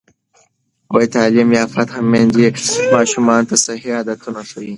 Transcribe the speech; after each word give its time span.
تعلیم 1.15 1.49
یافته 1.59 1.95
میندې 2.11 2.47
ماشومانو 2.93 3.47
ته 3.49 3.55
صحي 3.65 3.89
عادتونه 3.97 4.41
ښيي. 4.49 4.69